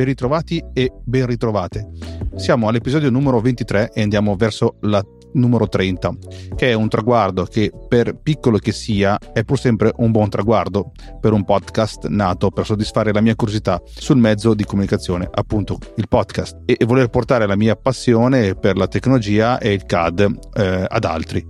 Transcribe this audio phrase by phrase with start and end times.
[0.00, 1.90] ben ritrovati e ben ritrovate.
[2.36, 5.04] Siamo all'episodio numero 23 e andiamo verso la
[5.34, 6.12] numero 30,
[6.56, 10.92] che è un traguardo che per piccolo che sia è pur sempre un buon traguardo
[11.20, 16.08] per un podcast nato per soddisfare la mia curiosità sul mezzo di comunicazione, appunto il
[16.08, 21.04] podcast, e voler portare la mia passione per la tecnologia e il CAD eh, ad
[21.04, 21.46] altri.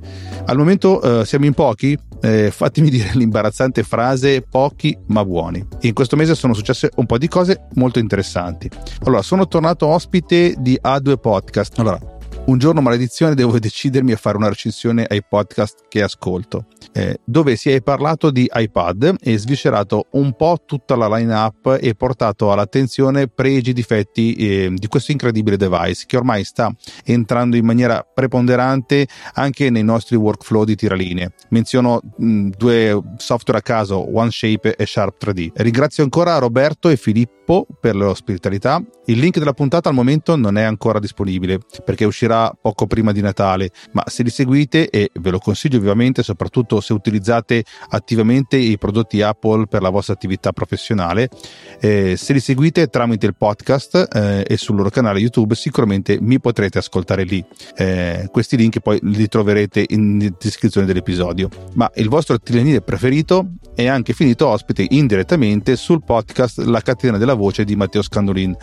[0.47, 5.67] Al momento eh, siamo in pochi, eh, fatemi dire l'imbarazzante frase pochi ma buoni.
[5.81, 8.69] In questo mese sono successe un po' di cose molto interessanti.
[9.05, 11.79] Allora, sono tornato ospite di A2 Podcast.
[11.79, 11.99] Allora,
[12.47, 17.57] un giorno maledizione devo decidermi a fare una recensione ai podcast che ascolto, eh, dove
[17.57, 23.29] si è parlato di iPad e sviscerato un po' tutta la line-up e portato all'attenzione
[23.29, 29.07] pregi e difetti eh, di questo incredibile device che ormai sta entrando in maniera preponderante
[29.35, 31.33] anche nei nostri workflow di tiraline.
[31.51, 35.51] Menziono mh, due software a caso, OneShape e Sharp 3D.
[35.55, 37.40] Ringrazio ancora Roberto e Filippo
[37.81, 38.81] per l'ospitalità.
[39.07, 43.21] Il link della puntata al momento non è ancora disponibile perché uscirà poco prima di
[43.21, 48.79] Natale, ma se li seguite e ve lo consiglio vivamente, soprattutto se utilizzate attivamente i
[48.79, 51.29] prodotti Apple per la vostra attività professionale,
[51.81, 56.39] eh, se li seguite tramite il podcast eh, e sul loro canale YouTube sicuramente mi
[56.39, 57.45] potrete ascoltare lì.
[57.75, 61.49] Eh, questi link poi li troverete in descrizione dell'episodio.
[61.75, 67.39] Ma il vostro tiranile preferito è anche finito ospite indirettamente sul podcast La catena della
[67.41, 68.55] voce di Matteo Scandolin,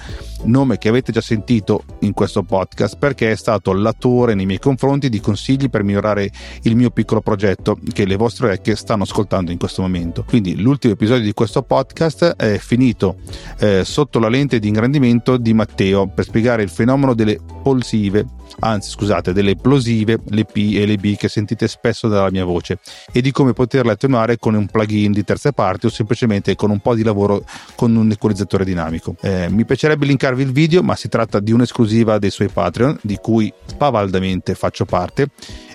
[0.43, 5.09] nome che avete già sentito in questo podcast perché è stato latore nei miei confronti
[5.09, 6.29] di consigli per migliorare
[6.61, 10.23] il mio piccolo progetto che le vostre orecchie stanno ascoltando in questo momento.
[10.23, 13.17] Quindi l'ultimo episodio di questo podcast è finito
[13.59, 18.25] eh, sotto la lente di ingrandimento di Matteo per spiegare il fenomeno delle polsive,
[18.59, 22.79] anzi scusate, delle plosive, le P e le B che sentite spesso dalla mia voce
[23.11, 26.79] e di come poterle attenuare con un plugin di terze parti o semplicemente con un
[26.79, 27.43] po' di lavoro
[27.75, 29.15] con un equalizzatore dinamico.
[29.21, 33.17] Eh, mi piacerebbe linkarvi il video, ma si tratta di un'esclusiva dei suoi Patreon, di
[33.21, 35.29] cui spavaldamente faccio parte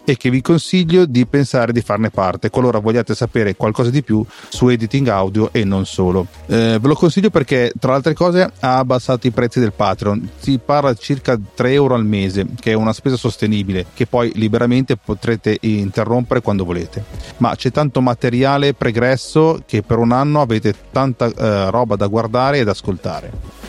[0.04, 4.24] e che vi consiglio di pensare di farne parte qualora vogliate sapere qualcosa di più
[4.48, 6.26] su editing audio e non solo.
[6.46, 10.30] Eh, ve lo consiglio perché tra le altre cose ha abbassato i prezzi del Patreon,
[10.38, 14.32] si parla di circa 3 euro al mese che è una spesa sostenibile che poi
[14.34, 17.04] liberamente potrete interrompere quando volete.
[17.38, 22.58] Ma c'è tanto materiale pregresso che per un anno avete tanta eh, roba da guardare
[22.58, 23.61] ed ascoltare.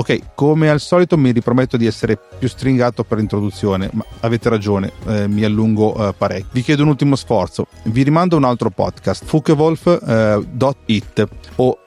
[0.00, 4.92] Ok, come al solito mi riprometto di essere più stringato per l'introduzione, ma avete ragione,
[5.06, 6.48] eh, mi allungo eh, parecchio.
[6.52, 11.78] Vi chiedo un ultimo sforzo, vi rimando un altro podcast, fukewolf.it eh, o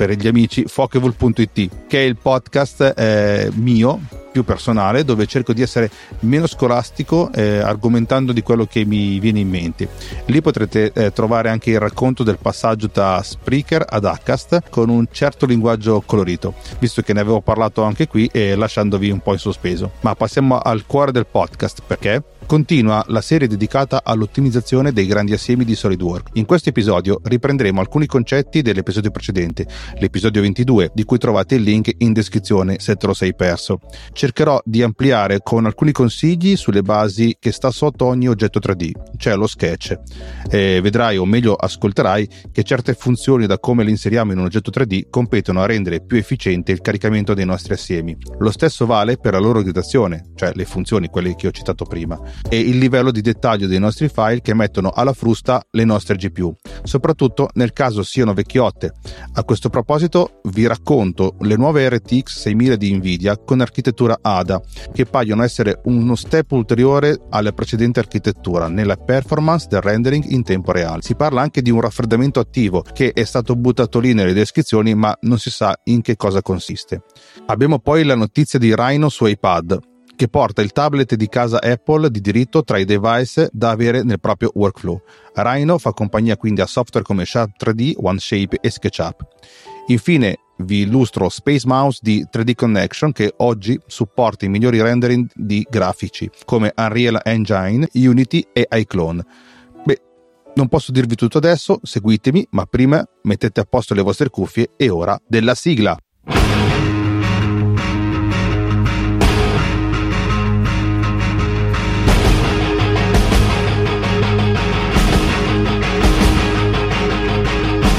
[0.00, 4.00] per gli amici fokevol.it, che è il podcast eh, mio
[4.32, 5.90] più personale dove cerco di essere
[6.20, 9.90] meno scolastico eh, argomentando di quello che mi viene in mente.
[10.26, 15.06] Lì potrete eh, trovare anche il racconto del passaggio da Spreaker ad Acast con un
[15.10, 19.38] certo linguaggio colorito, visto che ne avevo parlato anche qui e lasciandovi un po' in
[19.38, 19.90] sospeso.
[20.00, 25.64] Ma passiamo al cuore del podcast perché continua la serie dedicata all'ottimizzazione dei grandi assiemi
[25.64, 26.32] di SolidWorks.
[26.32, 29.68] In questo episodio riprenderemo alcuni concetti dell'episodio precedente,
[30.00, 33.78] l'episodio 22, di cui trovate il link in descrizione se te lo sei perso.
[34.12, 39.36] Cercherò di ampliare con alcuni consigli sulle basi che sta sotto ogni oggetto 3D, cioè
[39.36, 39.96] lo sketch.
[40.50, 44.72] E vedrai o meglio ascolterai che certe funzioni da come le inseriamo in un oggetto
[44.72, 48.16] 3D competono a rendere più efficiente il caricamento dei nostri assiemi.
[48.40, 52.20] Lo stesso vale per la loro organizzazione, cioè le funzioni, quelle che ho citato prima
[52.48, 56.54] e il livello di dettaglio dei nostri file che mettono alla frusta le nostre GPU,
[56.82, 58.92] soprattutto nel caso siano vecchiotte.
[59.34, 64.60] A questo proposito vi racconto le nuove RTX 6000 di Nvidia con architettura ADA,
[64.92, 70.72] che paiono essere uno step ulteriore alla precedente architettura nella performance del rendering in tempo
[70.72, 71.02] reale.
[71.02, 75.16] Si parla anche di un raffreddamento attivo che è stato buttato lì nelle descrizioni ma
[75.22, 77.02] non si sa in che cosa consiste.
[77.46, 79.78] Abbiamo poi la notizia di Rhino su iPad,
[80.20, 84.20] che porta il tablet di casa Apple di diritto tra i device da avere nel
[84.20, 85.00] proprio workflow.
[85.32, 89.26] Rhino fa compagnia quindi a software come Sharp 3D, OneShape e SketchUp.
[89.86, 95.66] Infine vi illustro Space Mouse di 3D Connection che oggi supporta i migliori rendering di
[95.70, 99.24] grafici come Unreal Engine, Unity e iClone.
[99.86, 100.02] Beh,
[100.56, 104.90] non posso dirvi tutto adesso, seguitemi, ma prima mettete a posto le vostre cuffie e
[104.90, 105.98] ora della sigla.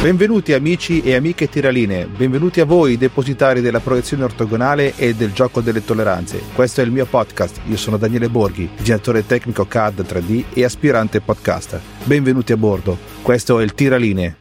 [0.01, 5.62] Benvenuti amici e amiche tiraline, benvenuti a voi depositari della proiezione ortogonale e del gioco
[5.62, 6.42] delle tolleranze.
[6.56, 11.21] Questo è il mio podcast, io sono Daniele Borghi, direttore tecnico CAD 3D e aspirante
[11.21, 11.80] podcaster.
[12.03, 14.38] Benvenuti a bordo, questo è il Tiraline,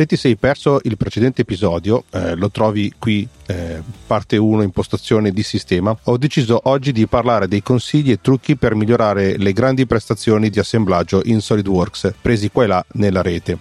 [0.00, 5.30] Se ti sei perso il precedente episodio, eh, lo trovi qui, eh, parte 1, impostazione
[5.30, 5.94] di sistema.
[6.04, 10.58] Ho deciso oggi di parlare dei consigli e trucchi per migliorare le grandi prestazioni di
[10.58, 13.58] assemblaggio in SolidWorks, presi qua e là nella rete.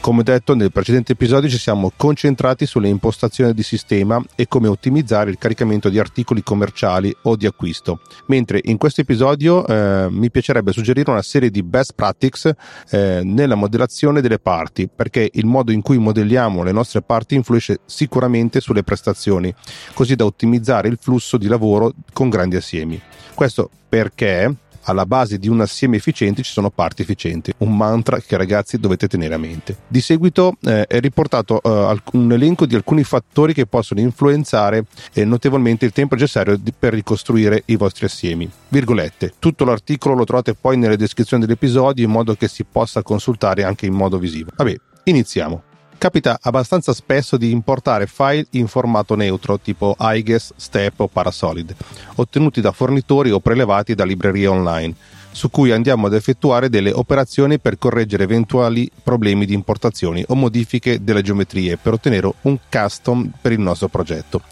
[0.00, 5.28] Come detto nel precedente episodio ci siamo concentrati sulle impostazioni di sistema e come ottimizzare
[5.28, 10.72] il caricamento di articoli commerciali o di acquisto, mentre in questo episodio eh, mi piacerebbe
[10.72, 12.52] suggerire una serie di best practices
[12.90, 17.80] eh, nella modellazione delle parti, perché il modo in cui modelliamo le nostre parti influisce
[17.84, 19.52] sicuramente sulle prestazioni,
[19.92, 22.98] così da ottimizzare il flusso di lavoro con grandi assiemi.
[23.34, 28.36] Questo perché alla base di un assieme efficiente ci sono parti efficienti, un mantra che
[28.36, 29.76] ragazzi dovete tenere a mente.
[29.86, 35.24] Di seguito eh, è riportato eh, un elenco di alcuni fattori che possono influenzare eh,
[35.24, 38.50] notevolmente il tempo necessario di, per ricostruire i vostri assiemi.
[38.68, 39.34] Virgolette.
[39.38, 43.86] Tutto l'articolo lo trovate poi nelle descrizioni dell'episodio in modo che si possa consultare anche
[43.86, 44.50] in modo visivo.
[44.54, 45.67] Vabbè, iniziamo.
[45.98, 51.74] Capita abbastanza spesso di importare file in formato neutro tipo IGES, STEP o Parasolid,
[52.14, 54.94] ottenuti da fornitori o prelevati da librerie online,
[55.32, 61.02] su cui andiamo ad effettuare delle operazioni per correggere eventuali problemi di importazioni o modifiche
[61.02, 64.42] delle geometrie per ottenere un custom per il nostro progetto.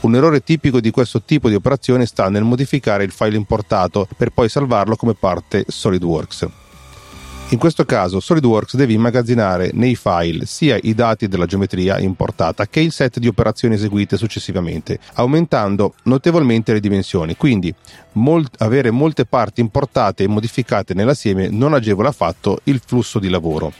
[0.00, 4.30] Un errore tipico di questo tipo di operazione sta nel modificare il file importato per
[4.30, 6.67] poi salvarlo come parte SolidWorks.
[7.50, 12.80] In questo caso SolidWorks deve immagazzinare nei file sia i dati della geometria importata che
[12.80, 17.36] il set di operazioni eseguite successivamente, aumentando notevolmente le dimensioni.
[17.36, 17.74] Quindi
[18.12, 23.72] molt- avere molte parti importate e modificate nell'assieme non agevola affatto il flusso di lavoro.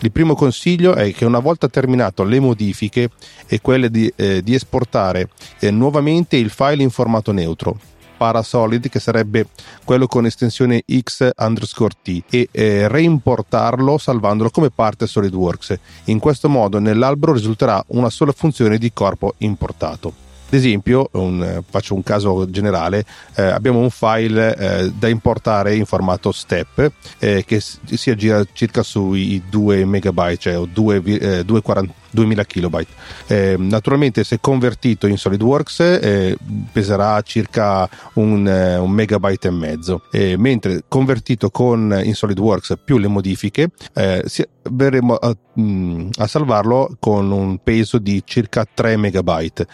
[0.00, 3.10] Il primo consiglio è che una volta terminato le modifiche
[3.46, 5.28] è quella di, eh, di esportare
[5.60, 7.78] eh, nuovamente il file in formato neutro
[8.18, 9.46] Parasolid che sarebbe
[9.84, 15.78] quello con estensione X underscore T e eh, reimportarlo salvandolo come parte SolidWorks.
[16.06, 20.26] In questo modo nell'albero risulterà una sola funzione di corpo importato.
[20.48, 23.04] Ad esempio, un, faccio un caso generale,
[23.34, 28.82] eh, abbiamo un file eh, da importare in formato step eh, che si aggira circa
[28.82, 31.44] sui 2 megabyte, cioè 2, eh,
[32.10, 32.92] 2000 kilobyte.
[33.26, 36.36] Eh, naturalmente se convertito in SolidWorks eh,
[36.72, 40.02] peserà circa un, un, megabyte e mezzo,
[40.36, 43.70] mentre convertito con, in SolidWorks più le modifiche
[44.24, 49.66] si, verremo a, mh, mm, a, salvarlo con un peso di circa 3 megabyte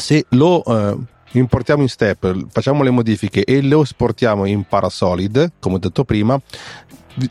[0.00, 0.96] se lo eh,
[1.32, 6.40] importiamo in step, facciamo le modifiche e lo esportiamo in Parasolid, come ho detto prima,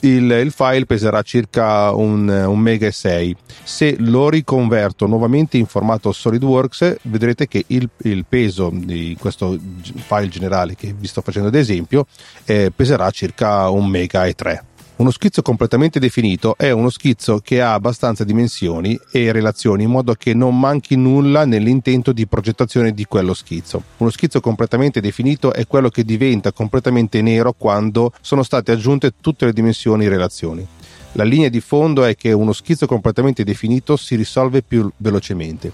[0.01, 5.65] il, il, file peserà circa un, un mega e 6 se lo riconverto nuovamente in
[5.65, 11.47] formato SolidWorks vedrete che il, il peso di questo file generale che vi sto facendo
[11.47, 12.05] ad esempio
[12.45, 14.63] eh, peserà circa un mega e 3
[14.99, 20.13] uno schizzo completamente definito è uno schizzo che ha abbastanza dimensioni e relazioni in modo
[20.13, 23.81] che non manchi nulla nell'intento di progettazione di quello schizzo.
[23.97, 29.45] Uno schizzo completamente definito è quello che diventa completamente nero quando sono state aggiunte tutte
[29.45, 30.67] le dimensioni e relazioni.
[31.13, 35.71] La linea di fondo è che uno schizzo completamente definito si risolve più velocemente.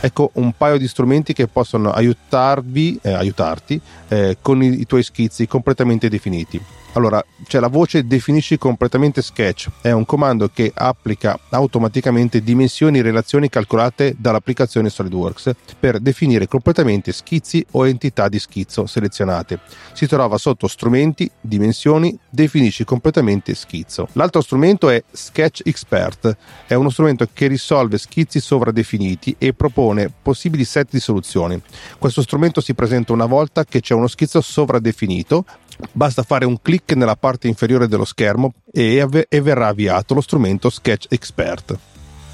[0.00, 5.02] Ecco un paio di strumenti che possono aiutarvi, eh, aiutarti eh, con i, i tuoi
[5.02, 6.62] schizzi completamente definiti.
[6.94, 13.02] Allora, c'è la voce definisci completamente sketch, è un comando che applica automaticamente dimensioni e
[13.02, 19.60] relazioni calcolate dall'applicazione SolidWorks per definire completamente schizzi o entità di schizzo selezionate.
[19.92, 24.08] Si trova sotto strumenti, dimensioni, definisci completamente schizzo.
[24.12, 30.64] L'altro strumento è Sketch Expert, è uno strumento che risolve schizzi sovradefiniti e propone possibili
[30.64, 31.60] set di soluzioni.
[31.98, 35.44] Questo strumento si presenta una volta che c'è uno schizzo sovradefinito
[35.92, 40.20] Basta fare un clic nella parte inferiore dello schermo e, av- e verrà avviato lo
[40.20, 41.78] strumento Sketch Expert.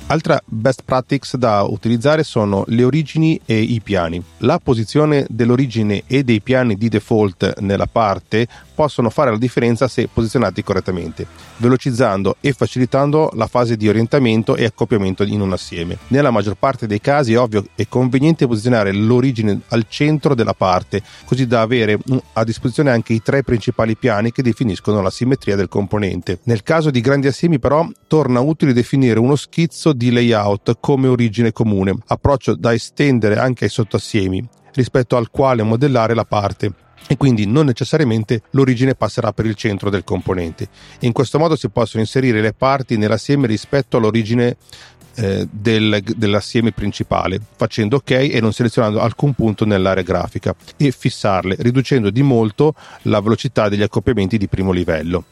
[0.06, 4.22] Altra best practice da utilizzare sono le origini e i piani.
[4.38, 10.09] La posizione dell'origine e dei piani di default nella parte possono fare la differenza se
[10.12, 11.26] posizionati correttamente,
[11.59, 15.99] velocizzando e facilitando la fase di orientamento e accoppiamento in un assieme.
[16.09, 21.02] Nella maggior parte dei casi è ovvio e conveniente posizionare l'origine al centro della parte,
[21.25, 21.99] così da avere
[22.35, 26.40] a disposizione anche i tre principali piani che definiscono la simmetria del componente.
[26.45, 31.52] Nel caso di grandi assiemi però torna utile definire uno schizzo di layout come origine
[31.52, 36.73] comune, approccio da estendere anche ai sottoassiemi rispetto al quale modellare la parte
[37.06, 40.68] e quindi non necessariamente l'origine passerà per il centro del componente.
[41.00, 44.56] In questo modo si possono inserire le parti nell'assieme rispetto all'origine
[45.16, 51.56] eh, del, dell'assieme principale, facendo ok e non selezionando alcun punto nell'area grafica e fissarle,
[51.61, 55.25] riducendo di molto la velocità degli accoppiamenti di primo livello.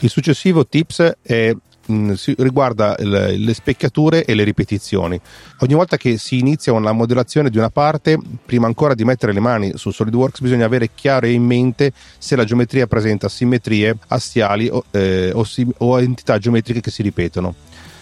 [0.00, 1.52] Il successivo tips è
[1.88, 5.20] mh, riguarda le, le specchiature e le ripetizioni.
[5.58, 9.40] Ogni volta che si inizia una modellazione di una parte, prima ancora di mettere le
[9.40, 14.84] mani su SolidWorks bisogna avere chiaro in mente se la geometria presenta simmetrie assiali o,
[14.90, 15.44] eh, o,
[15.78, 17.54] o entità geometriche che si ripetono.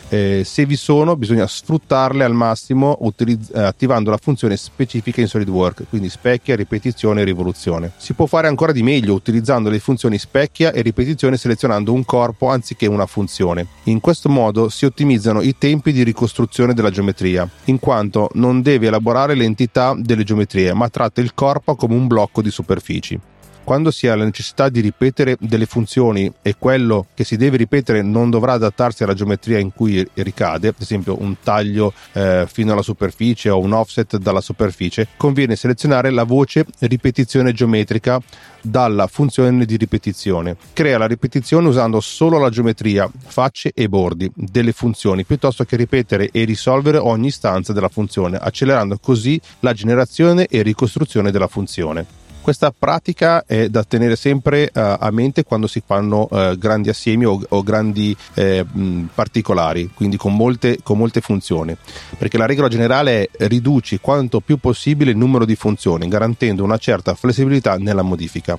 [0.09, 5.27] Eh, se vi sono, bisogna sfruttarle al massimo utilizz- eh, attivando la funzione specifica in
[5.27, 7.93] SolidWorks, quindi specchia, ripetizione e rivoluzione.
[7.97, 12.49] Si può fare ancora di meglio utilizzando le funzioni specchia e ripetizione selezionando un corpo
[12.49, 13.67] anziché una funzione.
[13.85, 18.87] In questo modo si ottimizzano i tempi di ricostruzione della geometria, in quanto non deve
[18.87, 23.19] elaborare l'entità delle geometrie, ma tratta il corpo come un blocco di superfici
[23.67, 28.01] quando si ha la necessità di ripetere delle funzioni e quello che si deve ripetere
[28.01, 32.83] non dovrà adattarsi alla geometria in cui ricade, ad esempio un taglio eh, fino alla
[32.83, 38.21] superficie o un offset dalla superficie, conviene selezionare la voce ripetizione geometrica
[38.63, 40.57] dalla funzione di ripetizione.
[40.73, 46.29] Crea la ripetizione usando solo la geometria, facce e bordi delle funzioni, piuttosto che ripetere
[46.31, 52.26] e risolvere ogni istanza della funzione, accelerando così la generazione e ricostruzione della funzione.
[52.47, 57.25] Questa pratica è da tenere sempre uh, a mente quando si fanno uh, grandi assiemi
[57.25, 58.65] o, o grandi eh,
[59.13, 61.77] particolari, quindi con molte, con molte funzioni,
[62.17, 66.79] perché la regola generale è riduci quanto più possibile il numero di funzioni, garantendo una
[66.79, 68.57] certa flessibilità nella modifica.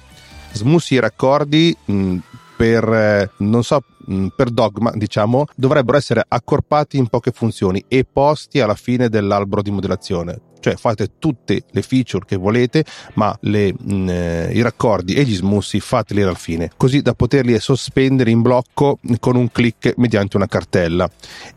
[0.51, 2.17] Smussi i raccordi mh,
[2.57, 3.81] per, eh, non so,
[4.35, 9.71] per dogma, diciamo, dovrebbero essere accorpati in poche funzioni e posti alla fine dell'albero di
[9.71, 15.13] modellazione cioè fate tutte le feature che volete, ma le, mh, mm, eh, i raccordi
[15.13, 19.93] e gli smussi fateli alla fine, così da poterli sospendere in blocco con un clic
[19.97, 21.09] mediante una cartella.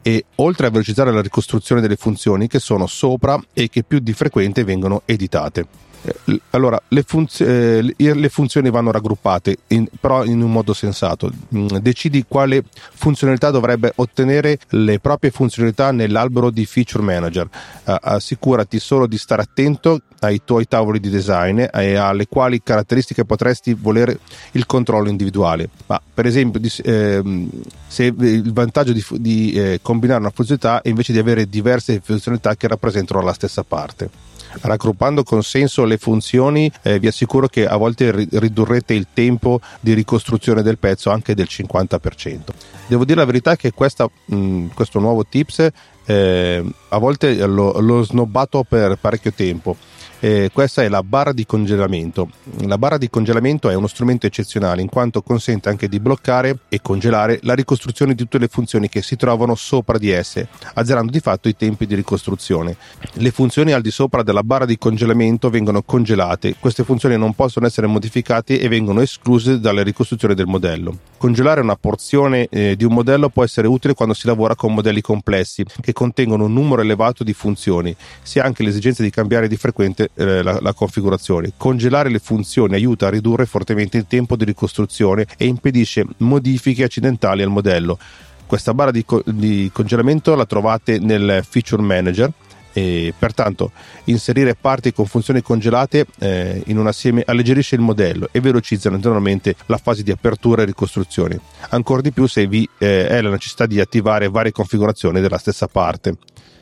[0.03, 4.13] E oltre a velocizzare la ricostruzione delle funzioni che sono sopra e che più di
[4.13, 5.89] frequente vengono editate.
[6.03, 11.31] Eh, allora, le, funz- eh, le, funzioni vanno raggruppate, in, però in un modo sensato.
[11.55, 12.65] Mm, decidi quale
[12.95, 17.49] funzionalità dovrebbe ottenere le proprie funzionalità nell'albero di Feature Manager.
[17.85, 23.25] Uh, assicurati solo di stare attento ai tuoi tavoli di design e alle quali caratteristiche
[23.25, 24.19] potresti volere
[24.53, 25.69] il controllo individuale.
[25.87, 27.49] Ma, per esempio, di, eh,
[27.87, 32.55] se il vantaggio di, di eh, combinare una funzionalità è invece di avere diverse funzionalità
[32.55, 34.30] che rappresentano la stessa parte
[34.63, 39.93] raggruppando con senso le funzioni eh, vi assicuro che a volte ridurrete il tempo di
[39.93, 42.39] ricostruzione del pezzo anche del 50%.
[42.87, 45.69] Devo dire la verità che questa, mh, questo nuovo tips
[46.07, 49.77] eh, a volte l'ho, l'ho snobbato per parecchio tempo
[50.21, 52.29] eh, questa è la barra di congelamento.
[52.67, 56.81] La barra di congelamento è uno strumento eccezionale in quanto consente anche di bloccare e
[56.83, 61.21] congelare la ricostruzione di tutte le funzioni che si trovano sopra di esse, azzerando di
[61.21, 62.77] fatto i tempi di ricostruzione.
[63.15, 67.67] Le funzioni al di sopra della barra di congelamento vengono congelate, queste funzioni non possono
[67.67, 70.99] essere modificate e vengono escluse dalla ricostruzione del modello.
[71.17, 75.01] Congelare una porzione eh, di un modello può essere utile quando si lavora con modelli
[75.01, 79.57] complessi che contengono un numero elevato di funzioni, si ha anche l'esigenza di cambiare di
[79.57, 81.53] frequente eh, la, la, configurazione.
[81.57, 87.43] Congelare le funzioni aiuta a ridurre fortemente il tempo di ricostruzione e impedisce modifiche accidentali
[87.43, 87.99] al modello.
[88.47, 92.33] Questa barra di, co- di congelamento la trovate nel Feature Manager
[92.73, 93.73] e pertanto
[94.05, 99.57] inserire parti con funzioni congelate eh, in un assieme alleggerisce il modello e velocizza naturalmente
[99.67, 101.41] la fase di apertura e ricostruzione
[101.71, 105.67] ancora di più se vi eh, è la necessità di attivare varie configurazioni della stessa
[105.67, 106.17] parte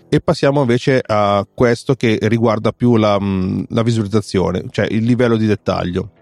[0.08, 5.36] e passiamo invece a questo che riguarda più la, mm, la visualizzazione, cioè il livello
[5.36, 6.12] di dettaglio.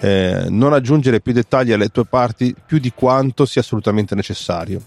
[0.00, 4.80] Eh, non aggiungere più dettagli alle tue parti più di quanto sia assolutamente necessario.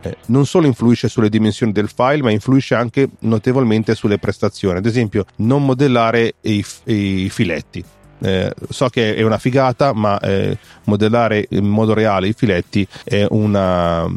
[0.00, 4.78] Eh, non solo influisce sulle dimensioni del file, ma influisce anche notevolmente sulle prestazioni.
[4.78, 7.84] Ad esempio, non modellare i, i filetti
[8.24, 13.26] eh, so che è una figata, ma eh, modellare in modo reale i filetti è
[13.28, 14.10] una,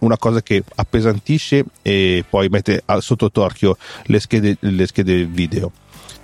[0.00, 5.70] una, cosa che appesantisce e poi mette sotto torchio le schede, le schede video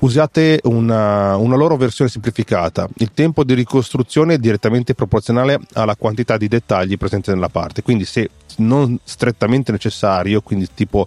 [0.00, 2.88] usate una, una, loro versione semplificata.
[2.96, 8.06] Il tempo di ricostruzione è direttamente proporzionale alla quantità di dettagli presenti nella parte, quindi
[8.06, 11.06] se non strettamente necessario, quindi tipo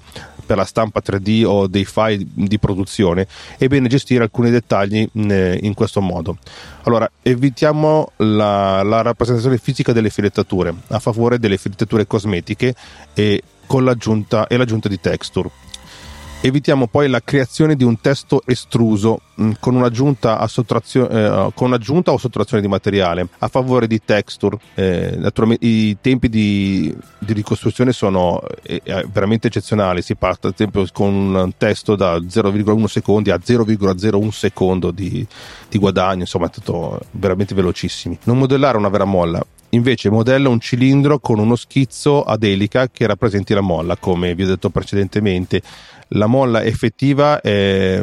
[0.54, 5.60] per la stampa 3D o dei file di produzione, è bene gestire alcuni dettagli eh,
[5.64, 6.38] in questo modo.
[6.84, 12.76] Allora, evitiamo la, la rappresentazione fisica delle filettature a favore delle filettature cosmetiche
[13.16, 15.50] e con l'aggiunta, e l'aggiunta di texture
[16.46, 22.12] Evitiamo poi la creazione di un testo estruso mh, mm, con, un'aggiunta eh, con un'aggiunta
[22.12, 24.58] o sottrazione di materiale a favore di texture.
[24.76, 25.18] Eh,
[25.62, 30.02] I tempi di, di ricostruzione sono eh, eh veramente eccezionali.
[30.02, 35.26] Si parte ad esempio con un testo da 0,1 secondi a 0,01 secondo di,
[35.70, 38.20] di guadagno, insomma, è tutto veramente velocissimi.
[38.24, 39.42] Non modellare una vera molla
[39.74, 44.44] invece modella un cilindro con uno schizzo ad elica che rappresenti la molla, come vi
[44.44, 45.62] ho detto precedentemente.
[46.16, 48.02] La molla effettiva è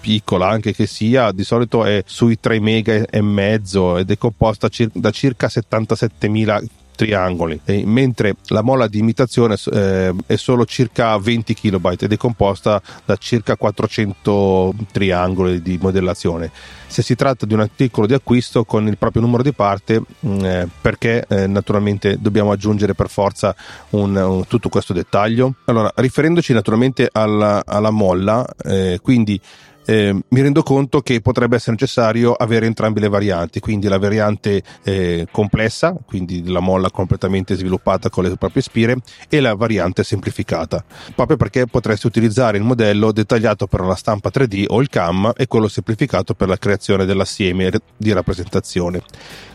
[0.00, 4.68] piccola, anche che sia, di solito è sui 3 mega e mezzo ed è composta
[4.92, 11.54] da circa 77.000 triangoli, e mentre la molla di imitazione eh, è solo circa 20
[11.54, 16.50] kB ed è composta da circa 400 triangoli di modellazione.
[16.86, 20.44] Se si tratta di un articolo di acquisto con il proprio numero di parte, mm,
[20.44, 23.54] eh, perché eh, naturalmente dobbiamo aggiungere per forza
[23.90, 25.54] un, un, tutto questo dettaglio?
[25.64, 29.40] Allora, riferendoci naturalmente alla, alla molla, eh, quindi
[29.86, 34.62] eh, mi rendo conto che potrebbe essere necessario avere entrambe le varianti, quindi la variante
[34.82, 38.96] eh, complessa, quindi la molla completamente sviluppata con le proprie spire,
[39.28, 44.64] e la variante semplificata, proprio perché potresti utilizzare il modello dettagliato per la stampa 3D
[44.68, 49.02] o il CAM e quello semplificato per la creazione dell'assieme di rappresentazione.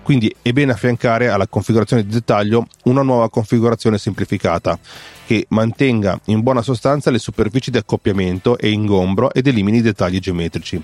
[0.03, 4.79] Quindi è bene affiancare alla configurazione di dettaglio una nuova configurazione semplificata
[5.29, 10.17] che mantenga in buona sostanza le superfici di accoppiamento e ingombro ed elimini i dettagli
[10.17, 10.81] geometrici.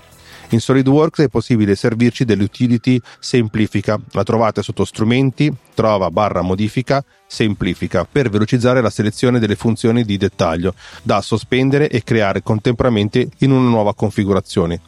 [0.50, 8.06] In SolidWorks è possibile servirci dell'utility semplifica, la trovate sotto strumenti, trova barra modifica, semplifica,
[8.08, 13.68] per velocizzare la selezione delle funzioni di dettaglio da sospendere e creare contemporaneamente in una
[13.68, 14.80] nuova configurazione.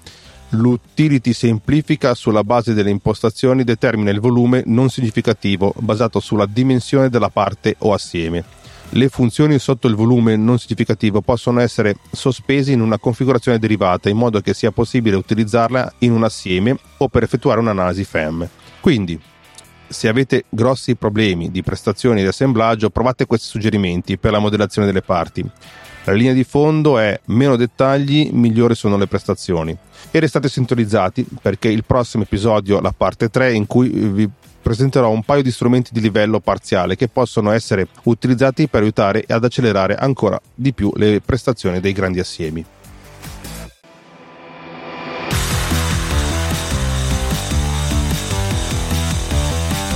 [0.51, 7.29] L'utility semplifica sulla base delle impostazioni determina il volume non significativo basato sulla dimensione della
[7.29, 8.58] parte o assieme.
[8.93, 14.17] Le funzioni sotto il volume non significativo possono essere sospese in una configurazione derivata in
[14.17, 18.49] modo che sia possibile utilizzarla in un assieme o per effettuare un'analisi FEM.
[18.81, 19.21] Quindi,
[19.87, 25.03] se avete grossi problemi di prestazioni di assemblaggio, provate questi suggerimenti per la modellazione delle
[25.03, 25.45] parti.
[26.05, 29.77] La linea di fondo è meno dettagli, migliori sono le prestazioni.
[30.11, 34.31] E restate sintonizzati perché il prossimo episodio, la parte 3, in cui vi
[34.61, 39.45] presenterò un paio di strumenti di livello parziale che possono essere utilizzati per aiutare ad
[39.45, 42.65] accelerare ancora di più le prestazioni dei grandi assiemi.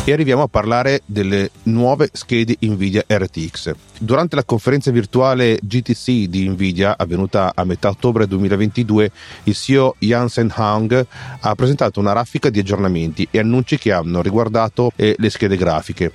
[0.05, 3.73] E arriviamo a parlare delle nuove schede Nvidia RTX.
[4.01, 9.13] Durante la conferenza virtuale GTC di Nvidia, avvenuta a metà ottobre 2022,
[9.45, 11.07] il CEO Jansen Hang
[11.39, 16.13] ha presentato una raffica di aggiornamenti e annunci che hanno riguardato eh, le schede grafiche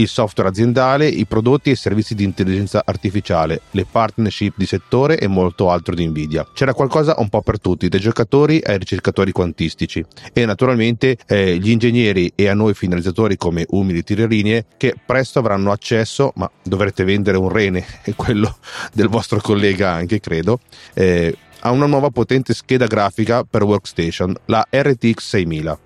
[0.00, 5.18] il software aziendale, i prodotti e i servizi di intelligenza artificiale, le partnership di settore
[5.18, 6.46] e molto altro di Nvidia.
[6.52, 11.70] C'era qualcosa un po' per tutti, dai giocatori ai ricercatori quantistici e naturalmente eh, gli
[11.70, 17.36] ingegneri e a noi finalizzatori come umili tirerine che presto avranno accesso, ma dovrete vendere
[17.36, 18.56] un rene, e quello
[18.92, 20.60] del vostro collega anche credo,
[20.94, 25.78] eh, a una nuova potente scheda grafica per workstation, la RTX 6000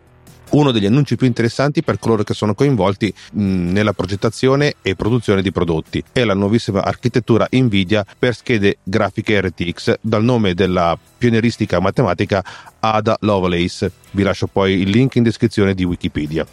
[0.54, 5.42] uno degli annunci più interessanti per coloro che sono coinvolti mh, nella progettazione e produzione
[5.42, 6.02] di prodotti.
[6.12, 12.44] È la nuovissima architettura Nvidia per schede grafiche RTX dal nome della pionieristica matematica
[12.80, 13.90] Ada Lovelace.
[14.12, 16.46] Vi lascio poi il link in descrizione di Wikipedia.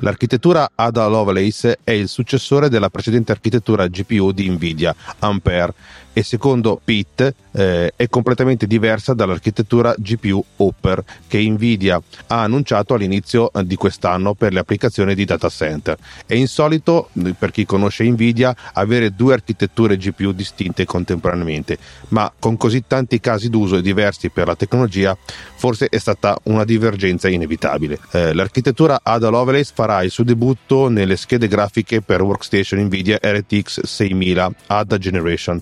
[0.00, 5.72] L'architettura Ada Lovelace è il successore della precedente architettura GPU di Nvidia, Ampere,
[6.18, 13.52] e secondo Pitt eh, è completamente diversa dall'architettura GPU Hopper che Nvidia ha annunciato all'inizio
[13.52, 15.94] eh, di quest'anno per le applicazioni di data center.
[16.24, 21.76] È insolito, eh, per chi conosce Nvidia, avere due architetture GPU distinte contemporaneamente,
[22.08, 25.14] ma con così tanti casi d'uso diversi per la tecnologia,
[25.56, 27.98] forse è stata una divergenza inevitabile.
[28.12, 33.82] Eh, l'architettura Ada Lovelace farà il suo debutto nelle schede grafiche per workstation Nvidia RTX
[33.84, 35.60] 6000 Ada Generation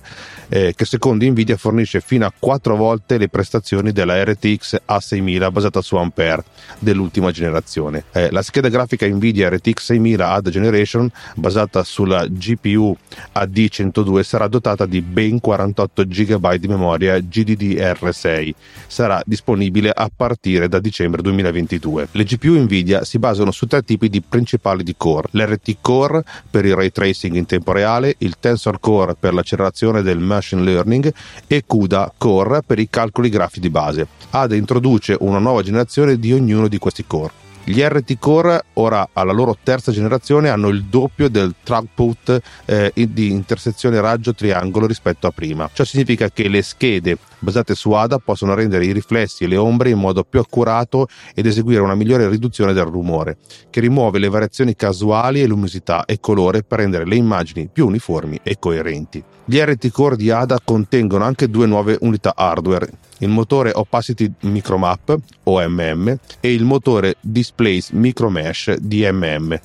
[0.48, 5.80] eh, che secondo Nvidia fornisce fino a 4 volte le prestazioni della RTX A6000 basata
[5.80, 6.44] su Ampere
[6.78, 8.04] dell'ultima generazione.
[8.12, 12.96] Eh, la scheda grafica Nvidia RTX 6000 Ad Generation basata sulla GPU
[13.34, 18.52] AD102 sarà dotata di ben 48 GB di memoria GDDR6.
[18.86, 22.08] Sarà disponibile a partire da dicembre 2022.
[22.12, 26.64] Le GPU Nvidia si basano su tre tipi di principali di core: l'RT Core per
[26.64, 31.12] il ray tracing in tempo reale, il Tensor Core per l'accelerazione del Machine Learning
[31.46, 34.06] e CUDA Core per i calcoli grafici di base.
[34.30, 37.43] ADA introduce una nuova generazione di ognuno di questi core.
[37.66, 43.30] Gli RT Core ora alla loro terza generazione hanno il doppio del throughput eh, di
[43.30, 45.70] intersezione raggio-triangolo rispetto a prima.
[45.72, 49.88] Ciò significa che le schede basate su ADA possono rendere i riflessi e le ombre
[49.88, 53.38] in modo più accurato ed eseguire una migliore riduzione del rumore,
[53.70, 58.40] che rimuove le variazioni casuali e luminosità e colore per rendere le immagini più uniformi
[58.42, 59.24] e coerenti.
[59.46, 62.90] Gli RT Core di ADA contengono anche due nuove unità hardware,
[63.24, 69.58] il motore Opacity Micromap OMM e il motore Displace Micromesh DMM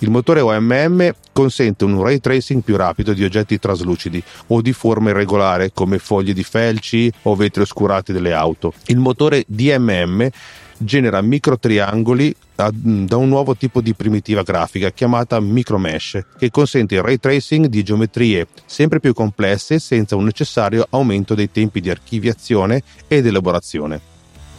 [0.00, 5.08] Il motore OMM consente un ray tracing più rapido di oggetti traslucidi o di forma
[5.10, 8.74] irregolare come foglie di felci o vetri oscurati delle auto.
[8.86, 10.28] Il motore DMM
[10.78, 17.18] genera microtriangoli da un nuovo tipo di primitiva grafica chiamata micromesh che consente il ray
[17.18, 23.26] tracing di geometrie sempre più complesse senza un necessario aumento dei tempi di archiviazione ed
[23.26, 24.14] elaborazione.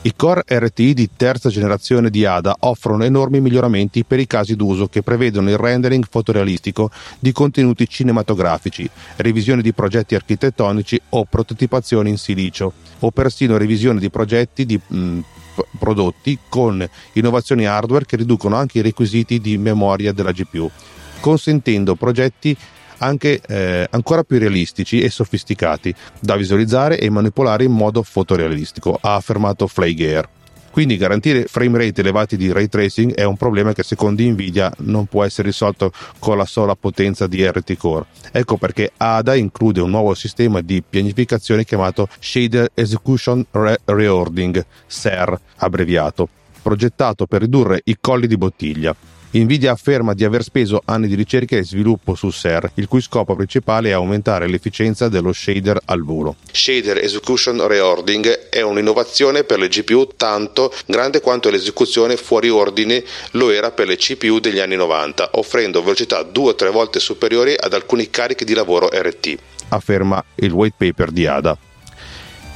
[0.07, 4.87] I core RTI di terza generazione di ADA offrono enormi miglioramenti per i casi d'uso
[4.87, 12.17] che prevedono il rendering fotorealistico di contenuti cinematografici, revisione di progetti architettonici o prototipazione in
[12.17, 15.19] silicio, o persino revisione di progetti di mh,
[15.77, 20.69] prodotti con innovazioni hardware che riducono anche i requisiti di memoria della GPU,
[21.19, 22.55] consentendo progetti
[22.99, 29.15] anche eh, ancora più realistici e sofisticati da visualizzare e manipolare in modo fotorealistico, ha
[29.15, 30.36] affermato Flygare.
[30.77, 35.07] Quindi garantire frame rate elevati di ray tracing è un problema che secondo Nvidia non
[35.07, 38.05] può essere risolto con la sola potenza di RT Core.
[38.31, 45.35] Ecco perché ADA include un nuovo sistema di pianificazione chiamato Shader Execution Re- Reordering, SER
[45.55, 46.29] abbreviato,
[46.61, 48.95] progettato per ridurre i colli di bottiglia.
[49.43, 53.35] Nvidia afferma di aver speso anni di ricerca e sviluppo su SER, il cui scopo
[53.35, 56.35] principale è aumentare l'efficienza dello shader al volo.
[56.51, 63.51] Shader Execution Reordering è un'innovazione per le GPU tanto grande quanto l'esecuzione fuori ordine lo
[63.51, 67.73] era per le CPU degli anni 90, offrendo velocità due o tre volte superiori ad
[67.73, 69.37] alcuni carichi di lavoro RT,
[69.69, 71.57] afferma il white paper di ADA.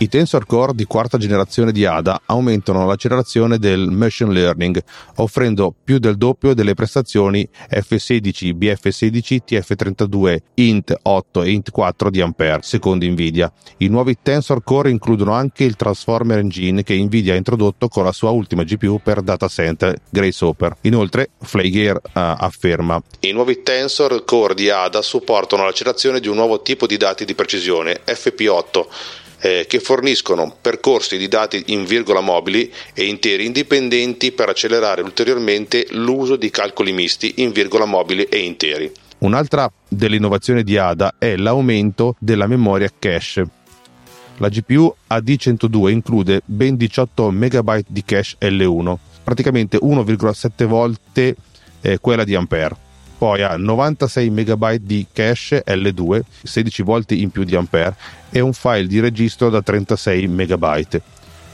[0.02, 4.82] I tensor core di quarta generazione di ADA aumentano l'accelerazione del machine learning,
[5.18, 12.20] offrendo più del doppio delle prestazioni F16, BF16, TF32, int 8 e int 4 di
[12.20, 13.54] Ampere, secondo Nvidia.
[13.78, 18.12] I nuovi tensor core includono anche il Transformer Engine che Nvidia ha introdotto con la
[18.12, 20.78] sua ultima GPU per data center, Grace Hopper.
[20.82, 26.64] Inoltre, Flygare uh, afferma: I nuovi tensor core di ADA supportano l'accelerazione di un nuovo
[26.64, 32.71] tipo di dati di precisione, FP8 eh, che forniscono percorsi di dati in virgola mobili
[32.93, 38.91] e interi indipendenti per accelerare ulteriormente l'uso di calcoli misti in virgola mobili e interi.
[39.19, 43.45] Un'altra delle innovazioni di ADA è l'aumento della memoria cache.
[44.38, 51.36] La GPU AD102 include ben 18 MB di cache L1, praticamente 1,7 volte
[51.82, 52.89] eh, quella di Ampere
[53.22, 57.96] poi ha 96 MB di cache L2, 16 volte in più di Ampere
[58.32, 61.02] e un file di registro da 36 MB.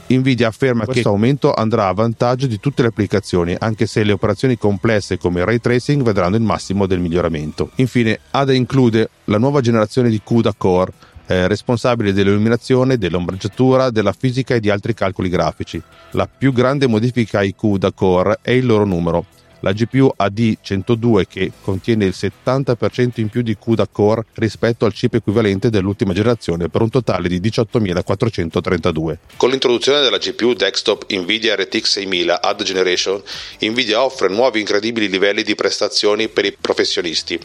[0.08, 4.14] Nvidia afferma che questo aumento andrà a vantaggio di tutte le applicazioni, anche se le
[4.14, 7.72] operazioni complesse come ray tracing vedranno il massimo del miglioramento.
[7.76, 10.94] Infine, ADA include la nuova generazione di CUDA Core,
[11.26, 15.84] eh, responsabile dell'illuminazione, dell'ombreggiatura, della fisica e di altri calcoli grafici.
[16.12, 19.26] La più grande modifica ai CUDA Core è il loro numero
[19.62, 25.16] la GPU AD102 che contiene il 70% in più di CUDA Core rispetto al chip
[25.16, 29.18] equivalente dell'ultima generazione per un totale di 18.432.
[29.38, 33.22] Con l'introduzione della GPU desktop Nvidia RTX 6000 Add Generation,
[33.62, 37.40] Nvidia offre nuovi incredibili livelli di prestazioni per i professionisti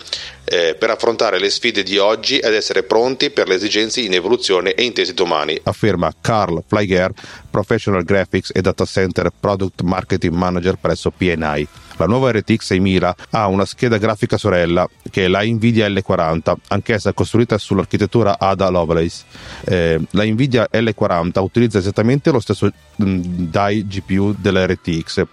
[0.44, 4.74] eh, per affrontare le sfide di oggi ed essere pronti per le esigenze in evoluzione
[4.74, 7.14] e intesi domani, afferma Carl Flygare,
[7.50, 11.68] Professional Graphics e Data Center Product Marketing Manager presso PNI.
[11.96, 17.12] La nuova RTX 6000 ha una scheda grafica sorella che è la Nvidia L40, anch'essa
[17.12, 19.24] costruita sull'architettura Ada Lovelace.
[19.64, 22.70] Eh, la Nvidia L40 utilizza esattamente lo stesso
[23.02, 25.24] mm, die GPU della RTX,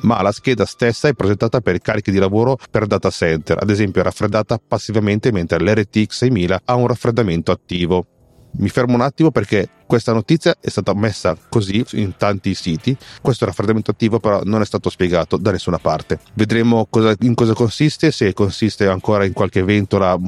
[0.00, 4.02] ma la scheda stessa è progettata per carichi di lavoro per data center, ad esempio
[4.02, 8.06] raffreddata passivamente mentre l'RTX 6000 ha un raffreddamento attivo.
[8.52, 13.46] Mi fermo un attimo perché questa notizia è stata messa così in tanti siti, questo
[13.46, 16.18] raffreddamento attivo però non è stato spiegato da nessuna parte.
[16.34, 20.18] Vedremo cosa, in cosa consiste, se consiste ancora in qualche ventola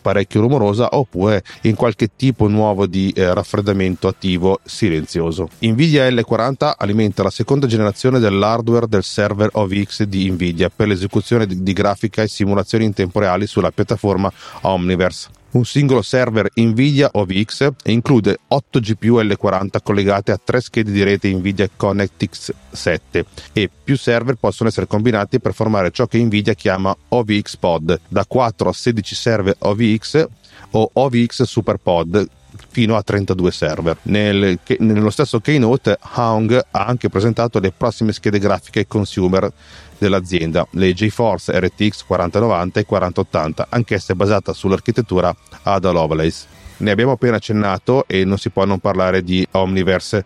[0.00, 5.50] parecchio rumorosa oppure in qualche tipo nuovo di eh, raffreddamento attivo silenzioso.
[5.60, 11.62] Nvidia L40 alimenta la seconda generazione dell'hardware del server OVX di Nvidia per l'esecuzione di,
[11.62, 17.70] di grafica e simulazioni in tempo reale sulla piattaforma Omniverse un singolo server Nvidia OVX
[17.82, 23.70] e include 8 GPU L40 collegate a tre schede di rete Nvidia ConnectX 7 e
[23.82, 28.68] più server possono essere combinati per formare ciò che Nvidia chiama OVX Pod, da 4
[28.68, 30.26] a 16 server OVX
[30.72, 32.28] o OVX SuperPod
[32.68, 33.96] fino a 32 server.
[34.02, 39.50] Nel, nello stesso keynote Hong ha anche presentato le prossime schede grafiche consumer
[39.98, 46.46] dell'azienda, le GeForce RTX 4090 e 4080, anch'esse basate sull'architettura Ada Lovelace.
[46.78, 50.24] Ne abbiamo appena accennato e non si può non parlare di Omniverse